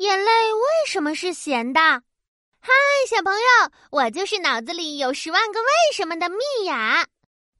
[0.00, 1.78] 眼泪为什么是咸的？
[1.78, 2.72] 嗨，
[3.06, 7.06] 小朋友，我就是脑子里有十万个为什么的蜜雅。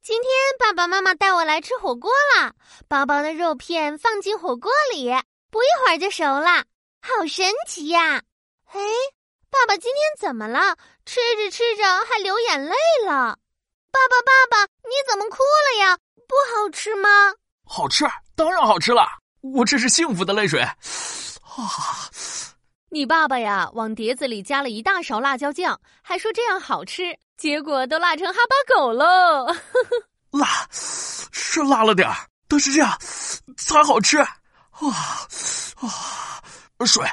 [0.02, 2.54] 今天爸爸妈妈带我来吃火锅了，
[2.88, 5.11] 薄薄的肉片放进火锅里，
[5.50, 6.64] 不一会儿就熟了，
[7.03, 8.22] 好神奇呀！
[8.72, 8.80] 哎，
[9.50, 10.79] 爸爸今天怎么了？
[11.04, 13.36] 吃着吃着还流眼泪了。
[13.93, 15.36] 爸爸，爸爸，你怎么哭
[15.75, 15.98] 了呀？
[16.27, 17.34] 不好吃吗？
[17.66, 19.07] 好吃，当然好吃了。
[19.43, 20.62] 我这是幸福的泪水。
[21.50, 22.09] 啊！
[22.93, 29.46] 你爸爸呀，往碟子里加了一大勺辣椒酱，还说这样好吃，结果都辣成哈巴狗喽！
[30.36, 32.16] 辣，是辣了点儿，
[32.48, 32.98] 但是这样
[33.56, 34.19] 才好吃。
[34.19, 34.28] 啊
[35.80, 36.42] 啊！
[36.84, 37.05] 水，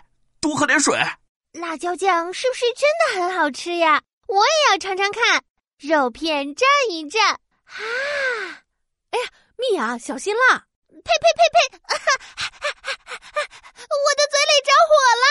[0.41, 0.97] 多喝点水。
[1.53, 4.01] 辣椒酱是不是真的很好吃呀？
[4.27, 5.43] 我也要尝尝看。
[5.77, 7.37] 肉片蘸一蘸，啊！
[9.11, 10.57] 哎呀，蜜雅，小心辣！
[10.89, 11.03] 呸呸
[11.37, 11.77] 呸呸！
[13.87, 14.91] 我 的嘴里着火
[15.21, 15.25] 了！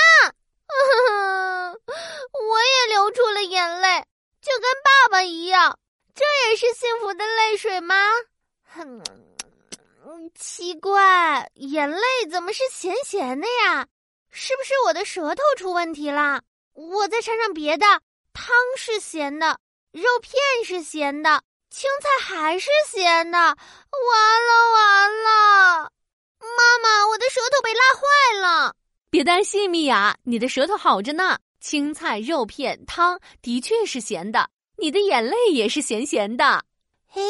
[2.32, 4.04] 我也流出了眼泪，
[4.40, 5.76] 就跟爸爸一样。
[6.14, 7.96] 这也是幸福的泪水吗？
[8.72, 9.02] 哼，
[10.36, 13.84] 奇怪，眼泪怎么是咸咸的呀？
[14.30, 16.40] 是不是我的舌头出问题了？
[16.74, 17.84] 我再尝尝别的，
[18.32, 19.58] 汤是咸的。
[19.90, 20.32] 肉片
[20.64, 25.90] 是咸的，青菜还是咸的，完了完了！
[26.38, 28.76] 妈妈，我的舌头被辣坏了。
[29.10, 31.36] 别担心，米娅，你的舌头好着呢。
[31.60, 36.64] 青菜、肉片、汤的确是咸的，你的眼泪也是咸咸的。
[37.14, 37.22] 诶，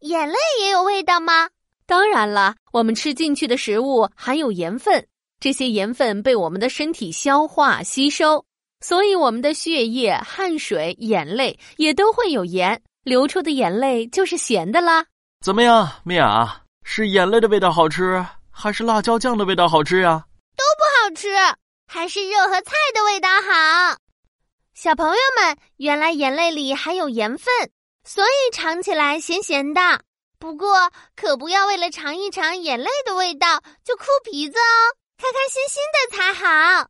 [0.00, 1.50] 眼泪也有味道吗？
[1.86, 5.06] 当然了，我们吃进去的食物含有盐分，
[5.38, 8.44] 这些盐分被我们的身体消化吸收。
[8.80, 15.06] 所以，我们的血液、汗水、眼泪也都会有盐，流出的眼泪就是咸的啦。
[15.40, 16.62] 怎么样，米娅？
[16.82, 20.24] 是眼泪的味道好吃，还是辣椒酱的味道好吃呀？
[20.56, 21.28] 都不好吃，
[21.94, 23.96] 还是肉和菜的味道好。
[24.74, 27.54] 小朋友们，原来眼泪里含有盐分，
[28.02, 29.80] 所以尝起来咸咸的。
[30.40, 36.88] 不过，可不要为了尝一尝眼泪的味道就哭鼻子哦，开开心心的才好。